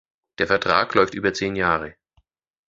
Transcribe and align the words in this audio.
Der 0.39 0.47
Vertrag 0.47 0.95
läuft 0.95 1.13
über 1.13 1.31
zehn 1.31 1.55
Jahre. 1.55 1.93